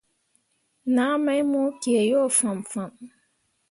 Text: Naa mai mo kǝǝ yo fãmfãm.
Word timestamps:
Naa 0.95 1.15
mai 1.25 1.41
mo 1.51 1.61
kǝǝ 1.81 2.01
yo 2.11 2.19
fãmfãm. 2.37 2.91